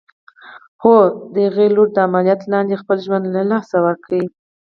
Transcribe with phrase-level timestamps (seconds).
[0.81, 0.95] هو!
[1.33, 4.09] د هغې لور د عمليات لاندې خپل ژوند له لاسه ورکړ.